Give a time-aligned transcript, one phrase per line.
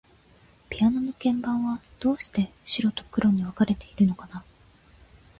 [0.71, 4.43] ピアノの鍵盤は、どうして白と黒に分かれているのかな。